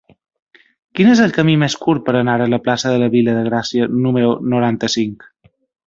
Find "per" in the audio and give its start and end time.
2.07-2.17